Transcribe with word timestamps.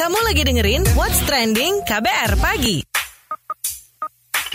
Kamu 0.00 0.16
lagi 0.24 0.48
dengerin 0.48 0.96
What's 0.96 1.20
Trending 1.28 1.84
KBR 1.84 2.40
Pagi. 2.40 2.80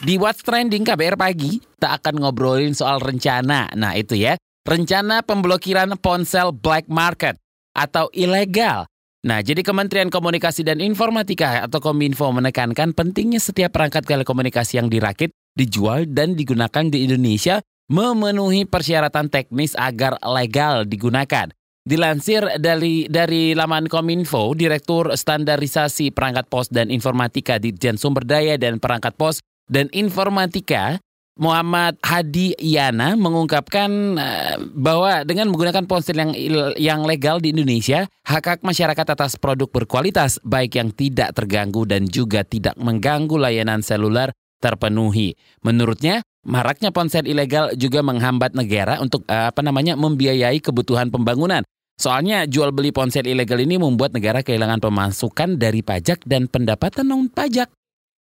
Di 0.02 0.18
What's 0.18 0.42
Trending 0.42 0.82
KBR 0.82 1.22
Pagi, 1.22 1.62
tak 1.78 2.02
akan 2.02 2.18
ngobrolin 2.18 2.74
soal 2.74 2.98
rencana. 2.98 3.70
Nah 3.78 3.94
itu 3.94 4.18
ya, 4.18 4.42
rencana 4.66 5.22
pemblokiran 5.22 6.02
ponsel 6.02 6.50
black 6.50 6.90
market 6.90 7.38
atau 7.78 8.10
ilegal. 8.18 8.90
Nah, 9.22 9.46
jadi 9.46 9.62
Kementerian 9.62 10.10
Komunikasi 10.10 10.66
dan 10.66 10.82
Informatika 10.82 11.62
atau 11.62 11.78
Kominfo 11.78 12.26
menekankan 12.34 12.98
pentingnya 12.98 13.38
setiap 13.38 13.78
perangkat 13.78 14.02
telekomunikasi 14.02 14.82
yang 14.82 14.90
dirakit, 14.90 15.30
dijual, 15.54 16.10
dan 16.10 16.34
digunakan 16.34 16.90
di 16.90 17.06
Indonesia 17.06 17.62
memenuhi 17.94 18.66
persyaratan 18.66 19.30
teknis 19.30 19.78
agar 19.78 20.18
legal 20.26 20.90
digunakan. 20.90 21.54
Dilansir 21.86 22.42
dari 22.58 23.06
dari 23.06 23.54
laman 23.54 23.86
Kominfo, 23.86 24.58
Direktur 24.58 25.14
Standarisasi 25.14 26.10
Perangkat 26.10 26.50
Pos 26.50 26.66
dan 26.74 26.90
Informatika 26.90 27.62
Ditjen 27.62 28.02
Sumber 28.02 28.26
Daya 28.26 28.58
dan 28.58 28.82
Perangkat 28.82 29.14
Pos 29.14 29.38
dan 29.70 29.94
Informatika 29.94 30.98
Muhammad 31.38 32.02
Hadi 32.02 32.58
Yana 32.58 33.14
mengungkapkan 33.14 34.18
uh, 34.18 34.58
bahwa 34.74 35.22
dengan 35.30 35.54
menggunakan 35.54 35.86
ponsel 35.86 36.18
yang 36.18 36.34
yang 36.74 37.02
legal 37.06 37.38
di 37.38 37.54
Indonesia, 37.54 38.10
hak 38.26 38.46
hak 38.50 38.60
masyarakat 38.66 39.06
atas 39.06 39.38
produk 39.38 39.70
berkualitas 39.70 40.42
baik 40.42 40.82
yang 40.82 40.90
tidak 40.90 41.38
terganggu 41.38 41.86
dan 41.86 42.10
juga 42.10 42.42
tidak 42.42 42.74
mengganggu 42.82 43.38
layanan 43.38 43.86
seluler 43.86 44.34
terpenuhi. 44.58 45.38
Menurutnya, 45.62 46.26
maraknya 46.48 46.90
ponsel 46.90 47.30
ilegal 47.30 47.78
juga 47.78 48.02
menghambat 48.02 48.58
negara 48.58 48.98
untuk 49.04 49.22
uh, 49.30 49.54
apa 49.54 49.62
namanya 49.62 49.94
membiayai 49.94 50.58
kebutuhan 50.64 51.14
pembangunan. 51.14 51.62
Soalnya 51.96 52.44
jual 52.44 52.76
beli 52.76 52.92
ponsel 52.92 53.24
ilegal 53.24 53.60
ini 53.64 53.80
membuat 53.80 54.12
negara 54.12 54.44
kehilangan 54.44 54.84
pemasukan 54.84 55.56
dari 55.56 55.80
pajak 55.80 56.28
dan 56.28 56.52
pendapatan 56.52 57.08
non 57.08 57.32
pajak. 57.32 57.72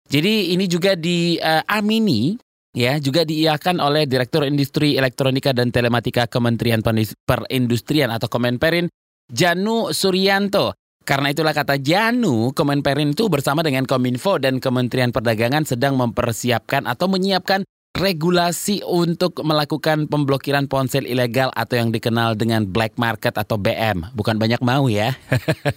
Jadi 0.05 0.53
ini 0.53 0.69
juga 0.69 0.93
diamini 0.93 2.37
ya 2.77 3.01
juga 3.01 3.25
diiakan 3.25 3.81
oleh 3.81 4.05
Direktur 4.05 4.45
Industri 4.45 4.93
Elektronika 4.93 5.49
dan 5.49 5.73
Telematika 5.73 6.29
Kementerian 6.29 6.85
Perindustrian 7.25 8.13
atau 8.13 8.29
Kemenperin 8.29 8.85
Janu 9.33 9.89
Suryanto. 9.89 10.77
Karena 11.05 11.29
itulah 11.29 11.53
kata 11.53 11.81
Janu, 11.81 12.53
Kemenperin 12.53 13.13
itu 13.13 13.29
bersama 13.29 13.61
dengan 13.61 13.85
Kominfo 13.85 14.41
dan 14.41 14.57
Kementerian 14.57 15.13
Perdagangan 15.13 15.65
sedang 15.65 15.97
mempersiapkan 15.97 16.89
atau 16.89 17.05
menyiapkan 17.09 17.61
regulasi 17.95 18.83
untuk 18.83 19.39
melakukan 19.39 20.11
pemblokiran 20.11 20.67
ponsel 20.67 21.07
ilegal 21.07 21.47
atau 21.55 21.79
yang 21.79 21.89
dikenal 21.95 22.35
dengan 22.35 22.67
black 22.67 22.99
market 22.99 23.39
atau 23.39 23.55
BM. 23.55 24.11
Bukan 24.11 24.35
banyak 24.35 24.59
mau 24.59 24.91
ya. 24.91 25.15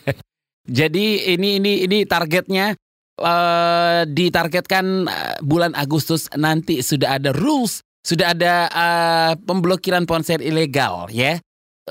Jadi 0.68 1.32
ini 1.32 1.62
ini 1.62 1.86
ini 1.86 2.04
targetnya 2.04 2.76
uh, 3.22 4.02
ditargetkan 4.04 5.08
uh, 5.08 5.36
bulan 5.40 5.72
Agustus 5.78 6.28
nanti 6.36 6.84
sudah 6.84 7.16
ada 7.16 7.32
rules, 7.32 7.80
sudah 8.04 8.36
ada 8.36 8.68
uh, 8.68 9.32
pemblokiran 9.48 10.04
ponsel 10.04 10.44
ilegal 10.44 11.08
ya, 11.08 11.40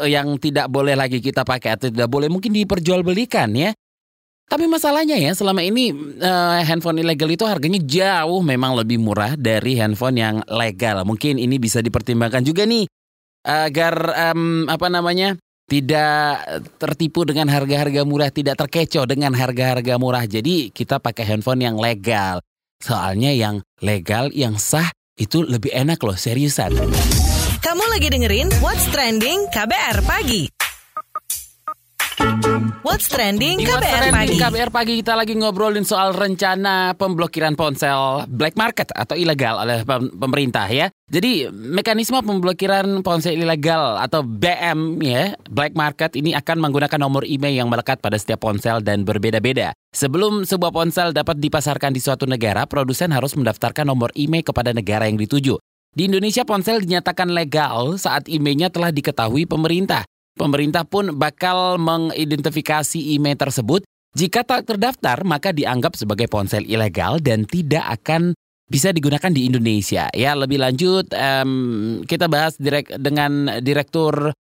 yang 0.06 0.38
tidak 0.38 0.70
boleh 0.70 0.94
lagi 0.94 1.24
kita 1.24 1.42
pakai 1.42 1.80
atau 1.80 1.90
tidak 1.90 2.12
boleh 2.12 2.30
mungkin 2.30 2.54
diperjualbelikan 2.54 3.50
ya. 3.58 3.72
Tapi 4.48 4.64
masalahnya 4.64 5.20
ya 5.20 5.36
selama 5.36 5.60
ini 5.60 5.92
uh, 6.24 6.64
handphone 6.64 7.04
ilegal 7.04 7.28
itu 7.28 7.44
harganya 7.44 7.84
jauh 7.84 8.40
memang 8.40 8.80
lebih 8.80 8.96
murah 8.96 9.36
dari 9.36 9.76
handphone 9.76 10.16
yang 10.16 10.36
legal. 10.48 11.04
Mungkin 11.04 11.36
ini 11.36 11.60
bisa 11.60 11.84
dipertimbangkan 11.84 12.48
juga 12.48 12.64
nih 12.64 12.88
agar 13.44 13.96
um, 14.32 14.64
apa 14.72 14.88
namanya 14.88 15.36
tidak 15.68 16.48
tertipu 16.80 17.28
dengan 17.28 17.52
harga-harga 17.52 18.08
murah, 18.08 18.32
tidak 18.32 18.56
terkecoh 18.56 19.04
dengan 19.04 19.36
harga-harga 19.36 20.00
murah. 20.00 20.24
Jadi 20.24 20.72
kita 20.72 21.04
pakai 21.04 21.28
handphone 21.28 21.68
yang 21.68 21.76
legal. 21.76 22.40
Soalnya 22.80 23.36
yang 23.36 23.60
legal, 23.84 24.32
yang 24.32 24.56
sah 24.56 24.88
itu 25.20 25.44
lebih 25.44 25.76
enak 25.76 26.00
loh, 26.00 26.16
seriusan. 26.16 26.72
Kamu 27.60 27.84
lagi 27.92 28.08
dengerin 28.08 28.48
What's 28.64 28.88
Trending 28.96 29.52
KBR 29.52 30.08
Pagi. 30.08 30.57
What's 32.86 33.10
Trending 33.10 33.58
Di 33.58 33.66
KBR 33.66 33.82
What's 33.82 33.90
Trending 33.90 34.14
Pagi. 34.14 34.36
KBR 34.38 34.72
Pagi 34.72 34.94
kita 35.02 35.14
lagi 35.18 35.34
ngobrolin 35.34 35.82
soal 35.82 36.14
rencana 36.14 36.94
pemblokiran 36.94 37.58
ponsel 37.58 38.30
black 38.30 38.54
market 38.54 38.94
atau 38.94 39.18
ilegal 39.18 39.58
oleh 39.58 39.82
pem- 39.82 40.14
pemerintah 40.14 40.70
ya. 40.70 40.94
Jadi 41.10 41.50
mekanisme 41.50 42.20
pemblokiran 42.22 43.02
ponsel 43.02 43.42
ilegal 43.42 43.98
atau 43.98 44.22
BM 44.22 45.02
ya, 45.02 45.34
black 45.50 45.74
market 45.74 46.14
ini 46.14 46.38
akan 46.38 46.62
menggunakan 46.62 47.00
nomor 47.02 47.26
email 47.26 47.66
yang 47.66 47.70
melekat 47.74 47.98
pada 48.04 48.22
setiap 48.22 48.46
ponsel 48.46 48.86
dan 48.86 49.02
berbeda-beda. 49.02 49.74
Sebelum 49.96 50.46
sebuah 50.46 50.70
ponsel 50.70 51.18
dapat 51.18 51.42
dipasarkan 51.42 51.90
di 51.90 52.02
suatu 52.04 52.30
negara, 52.30 52.70
produsen 52.70 53.10
harus 53.16 53.34
mendaftarkan 53.34 53.88
nomor 53.90 54.14
email 54.14 54.46
kepada 54.46 54.76
negara 54.76 55.10
yang 55.10 55.18
dituju. 55.18 55.58
Di 55.98 56.06
Indonesia 56.06 56.46
ponsel 56.46 56.86
dinyatakan 56.86 57.34
legal 57.34 57.98
saat 57.98 58.30
emailnya 58.30 58.70
telah 58.70 58.94
diketahui 58.94 59.50
pemerintah. 59.50 60.06
Pemerintah 60.38 60.86
pun 60.86 61.18
bakal 61.18 61.82
mengidentifikasi 61.82 63.02
email 63.18 63.34
tersebut. 63.34 63.82
Jika 64.14 64.46
tak 64.46 64.70
terdaftar, 64.70 65.26
maka 65.26 65.50
dianggap 65.50 65.98
sebagai 65.98 66.30
ponsel 66.30 66.62
ilegal 66.70 67.18
dan 67.18 67.50
tidak 67.50 67.86
akan 68.02 68.38
bisa 68.70 68.94
digunakan 68.94 69.34
di 69.34 69.50
Indonesia. 69.50 70.10
Ya, 70.14 70.38
lebih 70.38 70.62
lanjut 70.62 71.10
em, 71.14 71.52
kita 72.06 72.30
bahas 72.30 72.54
direk, 72.62 72.94
dengan 73.02 73.62
Direktur 73.66 74.34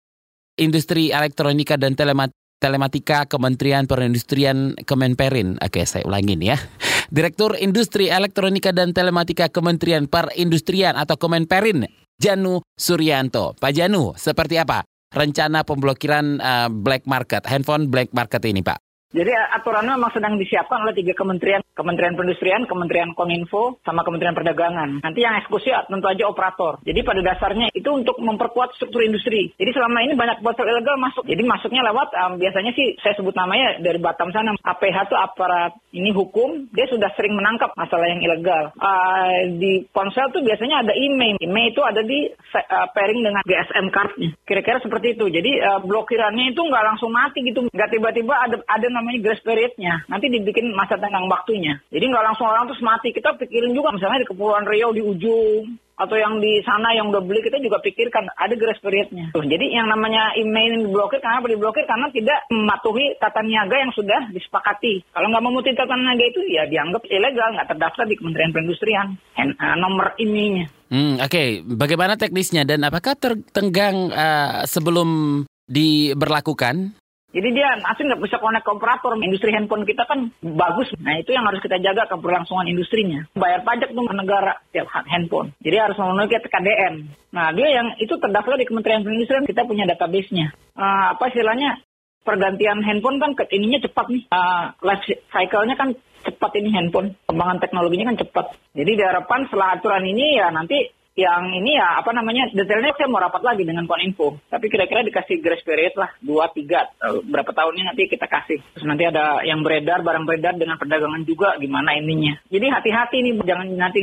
Industri 0.58 1.10
Elektronika 1.10 1.78
dan 1.82 1.98
Telemat 1.98 2.30
Telematika 2.58 3.30
Kementerian 3.30 3.86
Perindustrian 3.86 4.74
Kemenperin. 4.82 5.62
Oke, 5.62 5.86
saya 5.86 6.06
ulangin 6.06 6.42
ya. 6.42 6.58
Direktur 7.16 7.54
Industri 7.58 8.10
Elektronika 8.10 8.74
dan 8.74 8.98
Telematika 8.98 9.50
Kementerian 9.50 10.10
Perindustrian 10.10 10.98
atau 10.98 11.22
Kemenperin, 11.22 11.86
Janu 12.18 12.66
Suryanto. 12.74 13.54
Pak 13.62 13.72
Janu, 13.78 14.18
seperti 14.18 14.58
apa 14.58 14.82
rencana 15.12 15.64
pemblokiran 15.64 16.40
uh, 16.40 16.68
black 16.72 17.04
market, 17.08 17.44
handphone 17.48 17.88
black 17.92 18.12
market 18.12 18.44
ini, 18.48 18.64
Pak? 18.64 18.87
Jadi 19.08 19.32
aturannya 19.32 19.96
memang 19.96 20.12
sedang 20.12 20.36
disiapkan 20.36 20.84
oleh 20.84 20.92
tiga 20.92 21.16
kementerian, 21.16 21.64
Kementerian 21.72 22.20
Perindustrian, 22.20 22.68
Kementerian 22.68 23.16
Kominfo, 23.16 23.80
sama 23.88 24.04
Kementerian 24.04 24.36
Perdagangan. 24.36 25.00
Nanti 25.00 25.24
yang 25.24 25.40
eksekusi 25.40 25.72
tentu 25.88 26.12
aja 26.12 26.28
operator. 26.28 26.84
Jadi 26.84 27.08
pada 27.08 27.24
dasarnya 27.24 27.72
itu 27.72 27.88
untuk 27.88 28.20
memperkuat 28.20 28.76
struktur 28.76 29.08
industri. 29.08 29.56
Jadi 29.56 29.72
selama 29.72 30.04
ini 30.04 30.12
banyak 30.12 30.44
ponsel 30.44 30.68
ilegal 30.68 31.00
masuk. 31.00 31.24
Jadi 31.24 31.40
masuknya 31.48 31.88
lewat 31.88 32.12
um, 32.20 32.36
biasanya 32.36 32.76
sih 32.76 33.00
saya 33.00 33.16
sebut 33.16 33.32
namanya 33.32 33.80
dari 33.80 33.96
Batam 33.96 34.28
sana. 34.36 34.60
APH 34.60 35.08
itu 35.08 35.16
aparat 35.16 35.72
ini 35.96 36.12
hukum, 36.12 36.68
dia 36.76 36.92
sudah 36.92 37.08
sering 37.16 37.32
menangkap 37.32 37.72
masalah 37.80 38.12
yang 38.12 38.20
ilegal. 38.20 38.76
Uh, 38.76 39.56
di 39.56 39.88
ponsel 39.88 40.36
tuh 40.36 40.44
biasanya 40.44 40.84
ada 40.84 40.92
email. 40.92 41.40
Email 41.40 41.72
itu 41.72 41.80
ada 41.80 42.04
di 42.04 42.28
uh, 42.28 42.88
pairing 42.92 43.24
dengan 43.24 43.40
GSM 43.48 43.88
cardnya. 43.88 44.36
Kira-kira 44.44 44.84
seperti 44.84 45.16
itu. 45.16 45.32
Jadi 45.32 45.64
uh, 45.64 45.80
blokirannya 45.80 46.52
itu 46.52 46.60
nggak 46.60 46.86
langsung 46.92 47.16
mati 47.16 47.40
gitu. 47.48 47.72
Nggak 47.72 47.96
tiba-tiba 47.96 48.36
ada 48.36 48.60
ada 48.68 48.97
namanya 48.98 49.22
grace 49.22 49.46
periodnya. 49.46 50.02
Nanti 50.10 50.34
dibikin 50.34 50.74
masa 50.74 50.98
tenggang 50.98 51.30
waktunya. 51.30 51.78
Jadi 51.94 52.06
nggak 52.10 52.26
langsung 52.34 52.50
orang 52.50 52.66
terus 52.66 52.82
mati. 52.82 53.14
Kita 53.14 53.38
pikirin 53.38 53.78
juga 53.78 53.94
misalnya 53.94 54.26
di 54.26 54.30
Kepulauan 54.30 54.66
Riau 54.66 54.90
di 54.90 55.06
ujung 55.06 55.78
atau 55.98 56.14
yang 56.14 56.38
di 56.38 56.62
sana 56.62 56.94
yang 56.94 57.10
udah 57.10 57.26
beli 57.26 57.42
kita 57.42 57.58
juga 57.58 57.82
pikirkan 57.82 58.30
ada 58.38 58.54
grace 58.54 58.78
periodnya. 58.86 59.34
Jadi 59.34 59.66
yang 59.74 59.90
namanya 59.90 60.30
email 60.38 60.86
diblokir 60.86 61.18
kenapa 61.18 61.50
diblokir 61.50 61.90
karena 61.90 62.06
tidak 62.14 62.46
mematuhi 62.54 63.18
tata 63.18 63.42
niaga 63.42 63.82
yang 63.82 63.90
sudah 63.98 64.30
disepakati. 64.30 65.02
Kalau 65.10 65.28
nggak 65.34 65.46
mematuhi 65.50 65.74
tata 65.74 65.98
niaga 65.98 66.26
itu 66.30 66.42
ya 66.54 66.70
dianggap 66.70 67.02
ilegal, 67.10 67.50
nggak 67.58 67.70
terdaftar 67.74 68.06
di 68.06 68.16
Kementerian 68.16 68.54
Perindustrian. 68.54 69.08
Uh, 69.38 69.76
nomor 69.82 70.14
emailnya. 70.22 70.70
Hmm, 70.88 71.18
Oke, 71.18 71.28
okay. 71.28 71.48
bagaimana 71.66 72.16
teknisnya 72.16 72.64
dan 72.64 72.86
apakah 72.86 73.18
tertenggang 73.18 74.14
uh, 74.14 74.64
sebelum 74.70 75.44
diberlakukan? 75.66 76.94
Jadi 77.28 77.50
dia 77.52 77.76
asli 77.84 78.08
nggak 78.08 78.24
bisa 78.24 78.40
connect 78.40 78.64
ke 78.64 78.72
operator. 78.72 79.12
Industri 79.20 79.52
handphone 79.52 79.84
kita 79.84 80.08
kan 80.08 80.32
bagus. 80.40 80.88
Nah 81.04 81.20
itu 81.20 81.36
yang 81.36 81.44
harus 81.44 81.60
kita 81.60 81.76
jaga 81.84 82.08
keberlangsungan 82.08 82.72
industrinya. 82.72 83.28
Bayar 83.36 83.68
pajak 83.68 83.92
tuh 83.92 84.08
negara 84.16 84.64
tiap 84.72 84.88
handphone. 85.12 85.52
Jadi 85.60 85.76
harus 85.76 86.00
memenuhi 86.00 86.40
KDN. 86.40 86.94
Nah 87.36 87.52
dia 87.52 87.68
yang 87.68 88.00
itu 88.00 88.16
terdaftar 88.16 88.56
di 88.56 88.66
Kementerian 88.66 89.04
Perindustrian. 89.04 89.44
Kita 89.44 89.68
punya 89.68 89.84
database-nya. 89.84 90.56
Uh, 90.72 91.20
apa 91.20 91.28
istilahnya? 91.28 91.84
Pergantian 92.24 92.84
handphone 92.84 93.24
kan 93.24 93.32
ke 93.36 93.44
ininya 93.56 93.80
cepat 93.84 94.08
nih. 94.08 94.24
Uh, 94.32 94.72
life 94.84 95.04
cycle-nya 95.32 95.76
kan 95.76 95.96
cepat 96.24 96.52
ini 96.60 96.72
handphone. 96.72 97.16
Kembangan 97.28 97.60
teknologinya 97.60 98.16
kan 98.16 98.18
cepat. 98.24 98.56
Jadi 98.72 98.92
diharapkan 98.96 99.52
setelah 99.52 99.76
aturan 99.76 100.04
ini 100.08 100.40
ya 100.40 100.48
nanti 100.52 100.96
yang 101.18 101.50
ini 101.50 101.74
ya 101.74 101.98
apa 101.98 102.14
namanya 102.14 102.46
detailnya 102.54 102.94
saya 102.94 103.10
mau 103.10 103.18
rapat 103.18 103.42
lagi 103.42 103.66
dengan 103.66 103.90
Koninfo. 103.90 104.38
Tapi 104.46 104.70
kira-kira 104.70 105.02
dikasih 105.02 105.42
grace 105.42 105.66
period 105.66 105.98
lah 105.98 106.14
dua 106.22 106.54
tiga 106.54 106.86
berapa 107.26 107.50
tahunnya 107.50 107.90
nanti 107.90 108.06
kita 108.06 108.30
kasih. 108.30 108.62
Terus 108.78 108.86
nanti 108.86 109.10
ada 109.10 109.42
yang 109.42 109.66
beredar 109.66 110.06
barang 110.06 110.30
beredar 110.30 110.54
dengan 110.62 110.78
perdagangan 110.78 111.26
juga 111.26 111.58
gimana 111.58 111.98
ininya. 111.98 112.38
Jadi 112.54 112.66
hati-hati 112.70 113.18
nih 113.26 113.34
jangan 113.42 113.68
nanti 113.74 114.02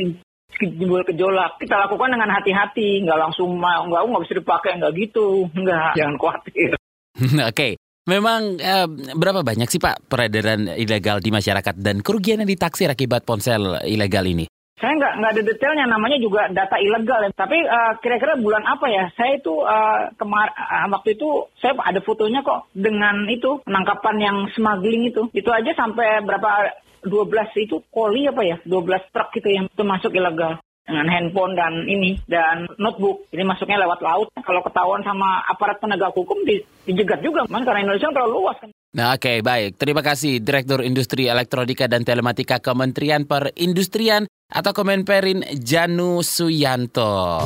timbul 0.59 1.07
gejolak. 1.07 1.55
Kita 1.55 1.87
lakukan 1.87 2.11
dengan 2.11 2.35
hati-hati, 2.35 3.07
nggak 3.07 3.19
langsung 3.19 3.55
mau 3.55 3.87
nggak 3.87 4.01
nggak 4.11 4.23
bisa 4.27 4.35
dipakai 4.35 4.71
nggak 4.75 4.93
gitu, 4.99 5.47
nggak 5.55 5.95
jangan 5.95 6.15
khawatir. 6.19 6.75
Oke, 7.51 7.79
Memang 8.05 8.61
eh, 8.61 8.85
berapa 9.17 9.41
banyak 9.41 9.65
sih 9.65 9.81
Pak 9.81 10.05
peredaran 10.05 10.69
ilegal 10.77 11.17
di 11.25 11.33
masyarakat 11.33 11.73
dan 11.81 12.05
kerugian 12.05 12.37
yang 12.37 12.49
ditaksir 12.53 12.85
akibat 12.85 13.25
ponsel 13.25 13.81
ilegal 13.81 14.21
ini? 14.29 14.45
Saya 14.75 14.91
nggak 14.99 15.13
nggak 15.23 15.31
ada 15.31 15.43
detailnya, 15.47 15.85
namanya 15.87 16.17
juga 16.19 16.51
data 16.51 16.75
ilegal 16.75 17.19
ya. 17.23 17.31
Tapi 17.31 17.57
uh, 17.63 17.93
kira-kira 18.03 18.35
bulan 18.35 18.67
apa 18.67 18.91
ya? 18.91 19.07
Saya 19.15 19.39
itu 19.39 19.55
uh, 19.63 20.11
kemar 20.19 20.51
uh, 20.51 20.91
waktu 20.91 21.15
itu 21.15 21.47
saya 21.63 21.79
ada 21.79 22.03
fotonya 22.03 22.43
kok 22.43 22.67
dengan 22.75 23.23
itu 23.31 23.63
penangkapan 23.63 24.15
yang 24.19 24.37
smuggling 24.51 25.07
itu. 25.07 25.31
Itu 25.31 25.47
aja 25.55 25.71
sampai 25.79 26.19
berapa 26.27 26.75
12 27.07 27.63
itu 27.63 27.79
koli 27.87 28.27
apa 28.27 28.41
ya? 28.43 28.57
12 28.67 29.13
truk 29.15 29.29
gitu 29.39 29.47
yang 29.47 29.65
itu 29.71 29.83
masuk 29.87 30.11
ilegal 30.11 30.59
dengan 30.85 31.09
handphone 31.09 31.57
dan 31.57 31.83
ini 31.89 32.21
dan 32.29 32.69
notebook. 32.77 33.25
Ini 33.33 33.41
masuknya 33.41 33.81
lewat 33.81 33.99
laut. 34.05 34.29
Kalau 34.37 34.61
ketahuan 34.61 35.01
sama 35.01 35.41
aparat 35.49 35.81
penegak 35.81 36.13
hukum 36.13 36.37
di, 36.45 36.61
dijegat 36.85 37.25
juga, 37.25 37.43
man 37.49 37.65
karena 37.65 37.89
Indonesia 37.89 38.13
terlalu 38.13 38.45
luas 38.45 38.57
kan. 38.61 38.69
Nah, 38.95 39.11
oke, 39.11 39.27
okay, 39.27 39.37
baik. 39.43 39.75
Terima 39.75 39.99
kasih 39.99 40.39
Direktur 40.39 40.79
Industri 40.79 41.27
Elektronika 41.27 41.89
dan 41.91 42.07
Telematika 42.07 42.63
Kementerian 42.63 43.27
Perindustrian 43.27 44.23
atau 44.47 44.71
Kemenperin 44.71 45.43
Janu 45.59 46.23
Suyanto. 46.23 47.43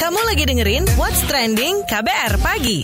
Kamu 0.00 0.20
lagi 0.24 0.48
dengerin 0.48 0.84
What's 0.96 1.24
Trending 1.28 1.84
KBR 1.84 2.40
Pagi. 2.40 2.78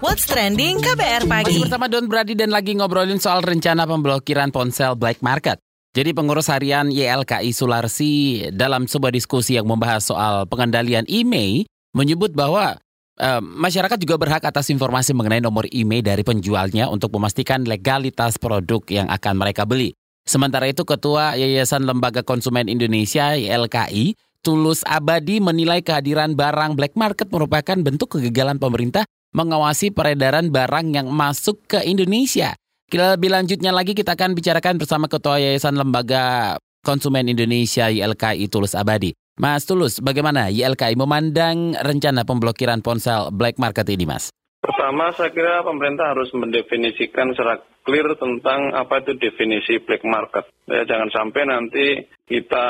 What's 0.00 0.24
Trending 0.28 0.80
KBR 0.80 1.24
Pagi. 1.24 1.56
Masih 1.56 1.64
bersama 1.66 1.88
Don 1.88 2.06
Brady 2.06 2.36
dan 2.36 2.52
lagi 2.52 2.76
ngobrolin 2.76 3.20
soal 3.20 3.40
rencana 3.40 3.88
pemblokiran 3.88 4.52
ponsel 4.52 4.96
black 4.96 5.24
market. 5.24 5.63
Jadi 5.94 6.10
pengurus 6.10 6.50
harian 6.50 6.90
YLKI 6.90 7.54
Sularsi 7.54 8.42
dalam 8.50 8.90
sebuah 8.90 9.14
diskusi 9.14 9.54
yang 9.54 9.70
membahas 9.70 10.10
soal 10.10 10.42
pengendalian 10.50 11.06
email 11.06 11.62
menyebut 11.94 12.34
bahwa 12.34 12.74
uh, 13.22 13.38
masyarakat 13.38 13.94
juga 14.02 14.18
berhak 14.18 14.42
atas 14.42 14.74
informasi 14.74 15.14
mengenai 15.14 15.38
nomor 15.38 15.70
email 15.70 16.02
dari 16.02 16.26
penjualnya 16.26 16.90
untuk 16.90 17.14
memastikan 17.14 17.62
legalitas 17.62 18.42
produk 18.42 18.82
yang 18.90 19.06
akan 19.06 19.38
mereka 19.38 19.62
beli. 19.62 19.94
Sementara 20.26 20.66
itu 20.66 20.82
Ketua 20.82 21.38
Yayasan 21.38 21.86
Lembaga 21.86 22.26
Konsumen 22.26 22.66
Indonesia 22.66 23.38
YLKI 23.38 24.18
Tulus 24.42 24.82
Abadi 24.90 25.38
menilai 25.38 25.78
kehadiran 25.78 26.34
barang 26.34 26.74
black 26.74 26.98
market 26.98 27.30
merupakan 27.30 27.78
bentuk 27.78 28.18
kegagalan 28.18 28.58
pemerintah 28.58 29.06
mengawasi 29.30 29.94
peredaran 29.94 30.50
barang 30.50 30.90
yang 30.90 31.06
masuk 31.06 31.62
ke 31.70 31.86
Indonesia. 31.86 32.58
Lebih 32.92 33.30
lanjutnya 33.32 33.72
lagi 33.72 33.96
kita 33.96 34.12
akan 34.12 34.36
bicarakan 34.36 34.76
bersama 34.76 35.08
Ketua 35.08 35.40
Yayasan 35.40 35.80
Lembaga 35.80 36.56
Konsumen 36.84 37.32
Indonesia 37.32 37.88
YLKI 37.88 38.44
Tulus 38.52 38.76
Abadi. 38.76 39.16
Mas 39.40 39.64
Tulus, 39.64 39.98
bagaimana 40.04 40.52
YLKI 40.52 40.94
memandang 40.94 41.74
rencana 41.80 42.22
pemblokiran 42.22 42.84
ponsel 42.84 43.32
black 43.34 43.56
market 43.56 43.88
ini, 43.88 44.04
Mas? 44.04 44.28
Pertama, 44.60 45.10
saya 45.16 45.32
kira 45.32 45.64
pemerintah 45.64 46.12
harus 46.12 46.30
mendefinisikan 46.36 47.32
secara 47.32 47.58
clear 47.84 48.16
tentang 48.16 48.72
apa 48.72 49.04
itu 49.04 49.14
definisi 49.20 49.78
black 49.84 50.02
market. 50.08 50.48
Ya, 50.64 50.88
jangan 50.88 51.12
sampai 51.12 51.44
nanti 51.44 52.08
kita 52.24 52.66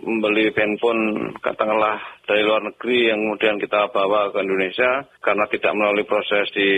membeli 0.00 0.48
handphone 0.56 1.36
katakanlah 1.44 2.00
dari 2.24 2.40
luar 2.40 2.64
negeri 2.64 3.12
yang 3.12 3.20
kemudian 3.20 3.60
kita 3.60 3.92
bawa 3.92 4.32
ke 4.32 4.40
Indonesia 4.40 5.04
karena 5.20 5.44
tidak 5.52 5.76
melalui 5.76 6.08
proses 6.08 6.48
di 6.56 6.68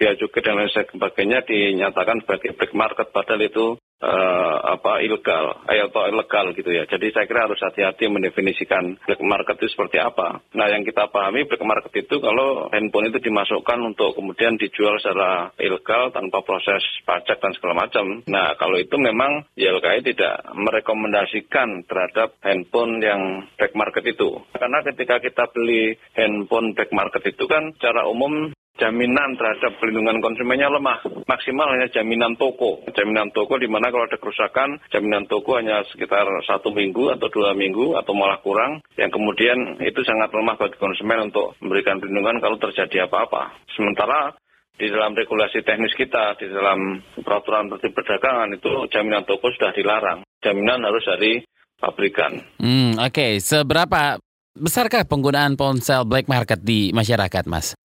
via 0.00 0.16
cukai 0.16 0.40
dan 0.40 0.64
lain 0.64 0.72
sebagainya 0.72 1.44
dinyatakan 1.44 2.24
sebagai 2.24 2.56
black 2.56 2.72
market 2.72 3.12
padahal 3.12 3.44
itu 3.44 3.76
uh, 4.04 4.56
apa 4.76 5.00
ilegal 5.04 5.64
eh, 5.68 5.84
atau 5.84 6.08
ilegal 6.08 6.52
gitu 6.56 6.70
ya. 6.72 6.84
Jadi 6.88 7.12
saya 7.12 7.28
kira 7.28 7.48
harus 7.48 7.60
hati-hati 7.60 8.08
mendefinisikan 8.12 9.00
black 9.04 9.22
market 9.24 9.56
itu 9.60 9.72
seperti 9.72 10.00
apa. 10.00 10.44
Nah 10.56 10.66
yang 10.68 10.84
kita 10.84 11.08
pahami 11.08 11.48
black 11.48 11.64
market 11.64 11.92
itu 11.94 12.20
kalau 12.20 12.68
handphone 12.72 13.08
itu 13.08 13.20
dimasukkan 13.20 13.78
untuk 13.80 14.16
kemudian 14.16 14.60
dijual 14.60 15.00
secara 15.00 15.52
ilegal 15.60 16.12
tanpa 16.12 16.44
proses 16.44 16.80
pajak 17.04 17.33
dan 17.40 17.52
segala 17.56 17.86
macam. 17.86 18.22
Nah 18.26 18.54
kalau 18.58 18.76
itu 18.78 18.96
memang 18.98 19.46
YLKI 19.54 20.00
tidak 20.04 20.54
merekomendasikan 20.54 21.86
terhadap 21.86 22.38
handphone 22.42 23.00
yang 23.00 23.46
black 23.56 23.74
market 23.78 24.04
itu. 24.06 24.42
Karena 24.54 24.82
ketika 24.82 25.22
kita 25.22 25.50
beli 25.50 25.94
handphone 26.14 26.74
black 26.74 26.90
market 26.90 27.22
itu 27.26 27.44
kan 27.46 27.74
secara 27.76 28.06
umum 28.10 28.54
jaminan 28.74 29.38
terhadap 29.38 29.78
pelindungan 29.78 30.18
konsumennya 30.18 30.66
lemah. 30.66 30.98
Maksimal 31.30 31.66
hanya 31.78 31.88
jaminan 31.94 32.34
toko. 32.34 32.82
Jaminan 32.90 33.30
toko 33.30 33.58
di 33.58 33.70
mana 33.70 33.90
kalau 33.90 34.06
ada 34.06 34.18
kerusakan, 34.18 34.82
jaminan 34.90 35.30
toko 35.30 35.58
hanya 35.58 35.86
sekitar 35.94 36.26
satu 36.46 36.74
minggu 36.74 37.14
atau 37.14 37.30
dua 37.30 37.54
minggu 37.54 37.94
atau 37.94 38.12
malah 38.18 38.42
kurang. 38.42 38.82
Yang 38.98 39.14
kemudian 39.14 39.78
itu 39.78 40.00
sangat 40.02 40.34
lemah 40.34 40.58
bagi 40.58 40.76
konsumen 40.78 41.30
untuk 41.30 41.54
memberikan 41.62 42.02
perlindungan 42.02 42.42
kalau 42.42 42.56
terjadi 42.58 43.06
apa-apa. 43.06 43.54
Sementara 43.78 44.34
di 44.74 44.86
dalam 44.90 45.14
regulasi 45.14 45.62
teknis 45.62 45.94
kita, 45.94 46.34
di 46.34 46.50
dalam 46.50 46.98
peraturan 47.22 47.70
tertib 47.74 47.94
perdagangan 47.94 48.58
itu 48.58 48.90
jaminan 48.90 49.22
toko 49.22 49.50
sudah 49.54 49.70
dilarang. 49.70 50.26
Jaminan 50.42 50.82
harus 50.82 51.04
dari 51.06 51.40
pabrikan. 51.78 52.42
Hmm, 52.58 52.98
Oke, 52.98 53.10
okay. 53.10 53.32
seberapa 53.38 54.18
besarkah 54.54 55.06
penggunaan 55.06 55.54
ponsel 55.54 56.02
black 56.06 56.26
market 56.26 56.62
di 56.62 56.90
masyarakat, 56.90 57.46
Mas? 57.46 57.78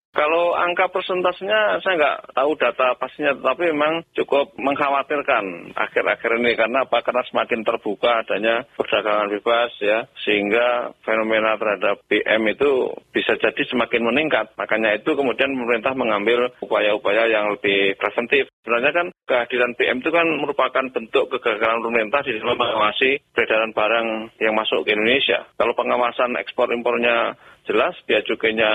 Angka 0.69 0.85
persentasenya 0.93 1.81
saya 1.81 1.93
nggak 1.97 2.17
tahu 2.37 2.51
data 2.53 2.93
pastinya, 3.01 3.33
tetapi 3.33 3.73
memang 3.73 4.05
cukup 4.13 4.53
mengkhawatirkan 4.61 5.73
akhir-akhir 5.73 6.37
ini 6.37 6.53
karena 6.53 6.85
apa? 6.85 7.01
Karena 7.01 7.25
semakin 7.25 7.65
terbuka 7.65 8.21
adanya 8.21 8.69
perdagangan 8.77 9.33
bebas 9.33 9.73
ya, 9.81 10.05
sehingga 10.21 10.93
fenomena 11.01 11.57
terhadap 11.57 12.05
PM 12.05 12.45
itu 12.53 12.93
bisa 13.09 13.33
jadi 13.41 13.65
semakin 13.65 14.13
meningkat. 14.13 14.53
Makanya 14.61 14.93
itu 14.93 15.17
kemudian 15.17 15.57
pemerintah 15.57 15.97
mengambil 15.97 16.53
upaya-upaya 16.61 17.25
yang 17.25 17.49
lebih 17.57 17.97
preventif. 17.97 18.45
Sebenarnya 18.59 18.91
kan 18.91 19.07
kehadiran 19.23 19.71
PM 19.79 20.03
itu 20.03 20.11
kan 20.11 20.27
merupakan 20.35 20.85
bentuk 20.91 21.31
kegagalan 21.31 21.79
pemerintah 21.79 22.21
di 22.27 22.35
dalam 22.37 22.59
mengawasi 22.59 23.23
peredaran 23.31 23.71
barang 23.71 24.07
yang 24.43 24.53
masuk 24.53 24.83
ke 24.83 24.93
Indonesia. 24.93 25.47
Kalau 25.55 25.71
pengawasan 25.73 26.35
ekspor 26.35 26.67
impornya 26.75 27.39
jelas 27.69 27.93
biaya 28.09 28.25
cukainya 28.25 28.71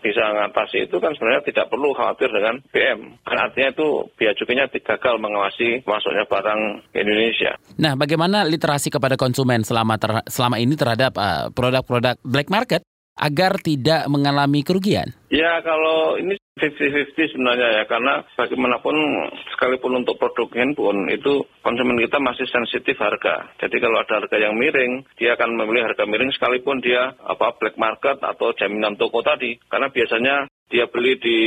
bisa 0.00 0.24
mengatasi 0.32 0.88
itu 0.88 0.96
kan 0.96 1.12
sebenarnya 1.12 1.44
tidak 1.44 1.68
perlu 1.68 1.92
khawatir 1.92 2.32
dengan 2.32 2.58
BM. 2.72 3.00
Kan 3.22 3.38
artinya 3.38 3.68
itu 3.76 3.88
biaya 4.16 4.34
cukainya 4.34 4.66
gagal 4.72 5.14
mengawasi 5.20 5.84
masuknya 5.84 6.24
barang 6.24 6.60
ke 6.90 6.98
Indonesia. 7.04 7.52
Nah, 7.76 7.94
bagaimana 7.94 8.42
literasi 8.48 8.88
kepada 8.88 9.20
konsumen 9.20 9.62
selama 9.62 10.00
ter, 10.00 10.24
selama 10.26 10.56
ini 10.56 10.74
terhadap 10.74 11.14
uh, 11.14 11.52
produk-produk 11.52 12.16
uh, 12.16 12.24
black 12.24 12.48
market 12.48 12.82
agar 13.18 13.58
tidak 13.58 14.06
mengalami 14.06 14.62
kerugian? 14.62 15.10
Ya, 15.28 15.60
kalau 15.60 16.16
ini 16.16 16.38
50-50 16.58 17.34
sebenarnya 17.34 17.68
ya, 17.80 17.84
karena 17.86 18.26
bagaimanapun 18.34 18.96
sekalipun 19.54 20.02
untuk 20.02 20.18
produk 20.18 20.50
handphone 20.58 21.06
itu 21.12 21.46
konsumen 21.62 21.98
kita 22.02 22.18
masih 22.18 22.46
sensitif 22.50 22.98
harga. 22.98 23.54
Jadi 23.62 23.78
kalau 23.78 24.02
ada 24.02 24.18
harga 24.18 24.36
yang 24.38 24.58
miring, 24.58 25.06
dia 25.14 25.38
akan 25.38 25.54
memilih 25.54 25.86
harga 25.86 26.02
miring 26.08 26.34
sekalipun 26.34 26.82
dia 26.82 27.14
apa 27.22 27.54
black 27.62 27.78
market 27.78 28.18
atau 28.18 28.50
jaminan 28.58 28.98
toko 28.98 29.22
tadi. 29.22 29.54
Karena 29.70 29.90
biasanya 29.92 30.50
dia 30.68 30.84
beli 30.88 31.16
di 31.16 31.38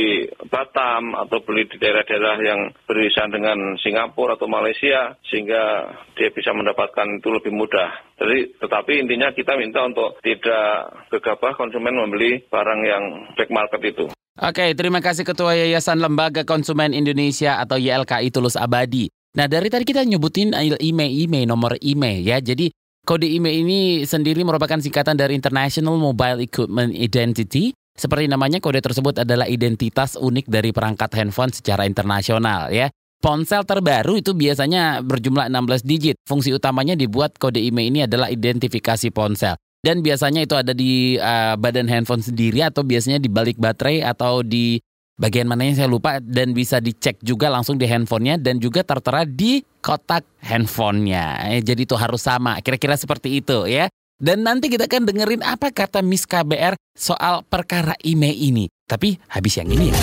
Batam 0.50 1.14
atau 1.14 1.38
beli 1.46 1.70
di 1.70 1.78
daerah-daerah 1.78 2.36
yang 2.42 2.60
beririsan 2.86 3.30
dengan 3.30 3.78
Singapura 3.78 4.34
atau 4.34 4.50
Malaysia 4.50 5.14
sehingga 5.30 5.88
dia 6.18 6.28
bisa 6.34 6.50
mendapatkan 6.50 7.22
itu 7.22 7.30
lebih 7.30 7.54
mudah. 7.54 7.90
Jadi 8.18 8.58
tetapi 8.58 8.92
intinya 8.98 9.30
kita 9.30 9.54
minta 9.54 9.86
untuk 9.86 10.18
tidak 10.20 10.90
gegabah 11.14 11.54
konsumen 11.54 11.94
membeli 11.94 12.42
barang 12.50 12.80
yang 12.82 13.04
black 13.38 13.50
market 13.54 13.80
itu. 13.86 14.06
Oke, 14.42 14.74
terima 14.74 14.98
kasih 15.04 15.28
Ketua 15.28 15.54
Yayasan 15.54 16.00
Lembaga 16.00 16.42
Konsumen 16.42 16.96
Indonesia 16.96 17.60
atau 17.60 17.76
YLKI 17.76 18.32
Tulus 18.32 18.56
Abadi. 18.56 19.06
Nah, 19.32 19.44
dari 19.48 19.68
tadi 19.68 19.84
kita 19.84 20.04
nyebutin 20.04 20.52
email-email, 20.56 21.48
nomor 21.48 21.76
email 21.80 22.20
ya. 22.20 22.40
Jadi 22.40 22.72
kode 23.04 23.28
email 23.28 23.64
ini 23.64 23.80
sendiri 24.08 24.40
merupakan 24.40 24.80
singkatan 24.80 25.20
dari 25.20 25.36
International 25.36 26.00
Mobile 26.00 26.44
Equipment 26.48 26.96
Identity. 26.96 27.76
Seperti 27.92 28.24
namanya, 28.26 28.58
kode 28.58 28.80
tersebut 28.80 29.20
adalah 29.20 29.44
identitas 29.44 30.16
unik 30.16 30.48
dari 30.48 30.72
perangkat 30.72 31.12
handphone 31.12 31.52
secara 31.52 31.84
internasional 31.84 32.72
ya. 32.72 32.88
Ponsel 33.22 33.62
terbaru 33.62 34.18
itu 34.18 34.34
biasanya 34.34 34.98
berjumlah 34.98 35.46
16 35.46 35.86
digit. 35.86 36.16
Fungsi 36.26 36.50
utamanya 36.50 36.98
dibuat 36.98 37.38
kode 37.38 37.62
email 37.62 37.86
ini 37.86 38.00
adalah 38.02 38.26
identifikasi 38.26 39.14
ponsel. 39.14 39.54
Dan 39.82 40.02
biasanya 40.02 40.42
itu 40.42 40.58
ada 40.58 40.74
di 40.74 41.18
uh, 41.18 41.54
badan 41.54 41.86
handphone 41.86 42.22
sendiri 42.22 42.66
atau 42.66 42.82
biasanya 42.82 43.22
di 43.22 43.30
balik 43.30 43.62
baterai 43.62 44.02
atau 44.02 44.42
di 44.42 44.78
bagian 45.18 45.46
mananya 45.46 45.82
saya 45.82 45.88
lupa 45.90 46.18
dan 46.18 46.50
bisa 46.50 46.82
dicek 46.82 47.22
juga 47.22 47.46
langsung 47.46 47.78
di 47.78 47.86
handphonenya 47.86 48.42
dan 48.42 48.58
juga 48.58 48.82
tertera 48.82 49.22
di 49.22 49.62
kotak 49.82 50.26
handphonenya. 50.42 51.54
Eh, 51.54 51.62
jadi 51.62 51.86
itu 51.86 51.94
harus 51.94 52.22
sama. 52.26 52.58
Kira-kira 52.58 52.98
seperti 52.98 53.38
itu 53.38 53.70
ya. 53.70 53.86
Dan 54.22 54.46
nanti 54.46 54.70
kita 54.70 54.86
akan 54.86 55.02
dengerin 55.02 55.42
apa 55.42 55.74
kata 55.74 55.98
Miss 55.98 56.30
KBR 56.30 56.78
soal 56.94 57.42
perkara 57.42 57.98
email 58.06 58.38
ini. 58.38 58.70
Tapi 58.86 59.18
habis 59.26 59.58
yang 59.58 59.66
ini 59.66 59.90
ya. 59.90 59.98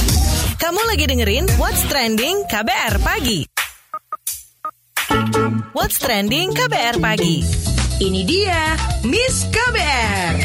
Kamu 0.60 0.84
lagi 0.92 1.08
dengerin 1.08 1.48
What's 1.56 1.88
Trending 1.88 2.44
KBR 2.52 3.00
Pagi. 3.00 3.48
What's 5.72 6.04
Trending 6.04 6.52
KBR 6.52 7.00
Pagi. 7.00 7.48
Ini 8.04 8.22
dia 8.28 8.76
Miss 9.08 9.48
KBR. 9.56 10.36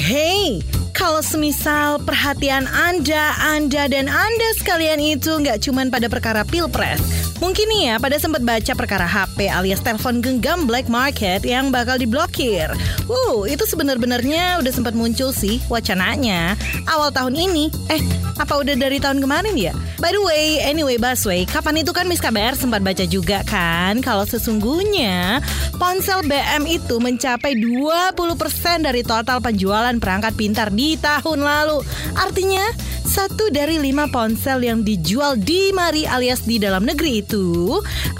Hey, 0.00 0.64
kalau 0.96 1.20
semisal 1.20 2.00
perhatian 2.08 2.64
Anda, 2.72 3.36
Anda, 3.52 3.84
dan 3.84 4.08
Anda 4.08 4.48
sekalian 4.56 4.96
itu 5.04 5.44
nggak 5.44 5.60
cuman 5.60 5.92
pada 5.92 6.08
perkara 6.08 6.40
pilpres. 6.48 7.31
Mungkin 7.42 7.66
nih 7.74 7.82
ya 7.90 7.94
pada 7.98 8.22
sempat 8.22 8.46
baca 8.46 8.70
perkara 8.78 9.02
HP 9.02 9.50
alias 9.50 9.82
telepon 9.82 10.22
genggam 10.22 10.62
black 10.62 10.86
market 10.86 11.42
yang 11.42 11.74
bakal 11.74 11.98
diblokir. 11.98 12.70
Uh, 13.10 13.42
itu 13.50 13.66
sebenarnya 13.66 14.62
udah 14.62 14.70
sempat 14.70 14.94
muncul 14.94 15.34
sih 15.34 15.58
wacananya 15.66 16.54
awal 16.86 17.10
tahun 17.10 17.34
ini. 17.34 17.66
Eh, 17.90 17.98
apa 18.38 18.62
udah 18.62 18.78
dari 18.78 19.02
tahun 19.02 19.18
kemarin 19.18 19.58
ya? 19.58 19.74
By 19.98 20.14
the 20.14 20.22
way, 20.22 20.62
anyway 20.62 21.02
Baswe, 21.02 21.42
kapan 21.50 21.82
itu 21.82 21.90
kan 21.90 22.06
Miss 22.06 22.22
KBR 22.22 22.54
sempat 22.54 22.78
baca 22.78 23.02
juga 23.10 23.42
kan 23.42 23.98
kalau 23.98 24.22
sesungguhnya 24.22 25.42
ponsel 25.82 26.22
BM 26.22 26.62
itu 26.70 27.02
mencapai 27.02 27.58
20% 27.58 28.86
dari 28.86 29.02
total 29.02 29.42
penjualan 29.42 29.98
perangkat 29.98 30.38
pintar 30.38 30.70
di 30.70 30.94
tahun 30.94 31.42
lalu. 31.42 31.82
Artinya, 32.14 32.62
satu 33.02 33.50
dari 33.50 33.76
lima 33.82 34.06
ponsel 34.08 34.62
yang 34.64 34.80
dijual 34.86 35.34
di 35.36 35.74
mari 35.74 36.06
alias 36.06 36.46
di 36.46 36.56
dalam 36.56 36.86
negeri 36.86 37.20
itu 37.20 37.31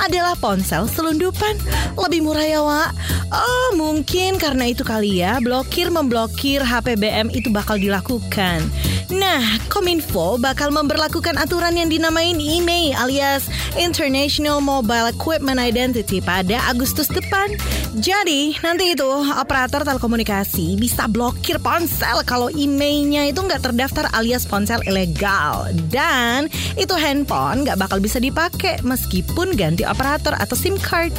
adalah 0.01 0.33
ponsel 0.39 0.89
selundupan. 0.89 1.59
Lebih 1.99 2.21
murah 2.25 2.47
ya, 2.47 2.61
Wak? 2.65 2.91
Oh, 3.33 3.69
mungkin 3.77 4.37
karena 4.37 4.69
itu 4.69 4.85
kali 4.85 5.25
ya, 5.25 5.41
blokir 5.41 5.89
memblokir 5.89 6.61
HP 6.61 7.01
BM 7.01 7.33
itu 7.33 7.49
bakal 7.49 7.81
dilakukan. 7.81 8.61
Nah, 9.13 9.45
Kominfo 9.69 10.41
bakal 10.41 10.73
memperlakukan 10.73 11.37
aturan 11.37 11.77
yang 11.77 11.93
dinamain 11.93 12.41
IMEI 12.41 12.97
alias 12.97 13.45
International 13.77 14.65
Mobile 14.65 15.13
Equipment 15.13 15.61
Identity 15.61 16.25
pada 16.25 16.57
Agustus 16.65 17.13
depan. 17.13 17.53
Jadi, 18.01 18.57
nanti 18.65 18.97
itu 18.97 19.05
operator 19.37 19.85
telekomunikasi 19.85 20.81
bisa 20.81 21.05
blokir 21.13 21.61
ponsel 21.61 22.25
kalau 22.25 22.49
IMEI-nya 22.49 23.29
itu 23.29 23.45
nggak 23.45 23.61
terdaftar 23.61 24.09
alias 24.17 24.49
ponsel 24.49 24.81
ilegal. 24.89 25.69
Dan 25.93 26.49
itu 26.81 26.97
handphone 26.97 27.69
nggak 27.69 27.77
bakal 27.77 28.01
bisa 28.01 28.17
dipakai 28.17 28.81
meskipun 29.03 29.59
ganti 29.59 29.83
operator 29.83 30.39
atau 30.39 30.55
SIM 30.55 30.79
card. 30.79 31.11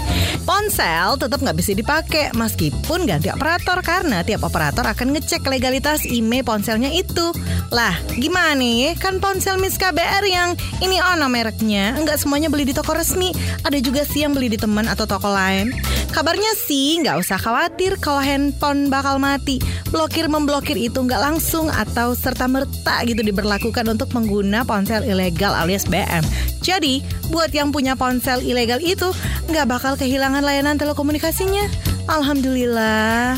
Ponsel 0.47 1.19
tetap 1.19 1.43
nggak 1.43 1.59
bisa 1.59 1.75
dipakai 1.75 2.31
meskipun 2.31 3.03
ganti 3.03 3.27
operator 3.27 3.83
karena 3.83 4.23
tiap 4.23 4.47
operator 4.47 4.87
akan 4.87 5.11
ngecek 5.11 5.43
legalitas 5.43 6.07
IMEI 6.07 6.47
ponselnya 6.47 6.87
itu. 6.87 7.35
Lah, 7.75 7.91
gimana 8.15 8.55
nih? 8.55 8.95
Kan 8.95 9.19
ponsel 9.19 9.59
Miss 9.59 9.75
KBR 9.75 10.23
yang 10.23 10.55
ini 10.79 11.03
ono 11.03 11.27
mereknya, 11.27 11.99
nggak 11.99 12.15
semuanya 12.15 12.47
beli 12.47 12.71
di 12.71 12.73
toko 12.73 12.95
resmi. 12.95 13.35
Ada 13.67 13.83
juga 13.83 14.07
sih 14.07 14.23
yang 14.23 14.31
beli 14.31 14.47
di 14.47 14.57
teman 14.57 14.87
atau 14.87 15.03
toko 15.03 15.27
lain. 15.27 15.75
Kabarnya 16.13 16.53
sih 16.69 17.01
nggak 17.01 17.17
usah 17.17 17.41
khawatir 17.41 17.97
kalau 17.97 18.21
handphone 18.21 18.87
bakal 18.87 19.17
mati. 19.17 19.57
Blokir 19.89 20.29
memblokir 20.29 20.77
itu 20.77 21.01
nggak 21.01 21.17
langsung 21.17 21.73
atau 21.73 22.13
serta 22.13 22.45
merta 22.45 23.01
gitu 23.01 23.25
diberlakukan 23.25 23.85
untuk 23.89 24.13
pengguna 24.13 24.61
ponsel 24.61 25.01
ilegal 25.09 25.57
alias 25.57 25.89
BM. 25.89 26.21
Jadi, 26.63 27.03
buat 27.27 27.51
yang 27.51 27.75
punya 27.75 27.99
ponsel 27.99 28.39
ilegal 28.39 28.79
itu 28.79 29.11
nggak 29.51 29.67
bakal 29.67 29.93
kehilangan 29.99 30.41
layanan 30.41 30.79
telekomunikasinya. 30.79 31.67
Alhamdulillah. 32.07 33.35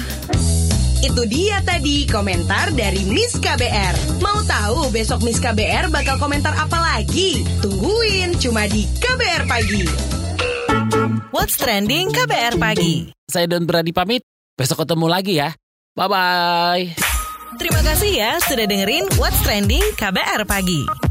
Itu 1.01 1.21
dia 1.29 1.61
tadi 1.65 2.05
komentar 2.09 2.73
dari 2.73 3.01
Miss 3.09 3.37
KBR. 3.37 4.21
Mau 4.21 4.41
tahu 4.45 4.89
besok 4.89 5.21
Miss 5.25 5.41
KBR 5.41 5.89
bakal 5.89 6.17
komentar 6.21 6.53
apa 6.53 6.77
lagi? 6.81 7.45
Tungguin 7.61 8.37
cuma 8.41 8.65
di 8.69 8.85
KBR 9.01 9.43
Pagi. 9.45 9.83
What's 11.29 11.61
trending 11.61 12.09
KBR 12.09 12.57
pagi. 12.57 13.11
Saya 13.27 13.45
Don 13.45 13.67
Brady 13.67 13.91
pamit. 13.91 14.23
Besok 14.55 14.87
ketemu 14.87 15.05
lagi 15.11 15.33
ya. 15.35 15.51
Bye-bye. 15.93 16.95
Terima 17.55 17.81
kasih 17.83 18.11
ya 18.11 18.31
sudah 18.43 18.67
dengerin 18.67 19.07
What's 19.15 19.39
Trending 19.43 19.83
KBR 19.95 20.43
pagi. 20.43 21.04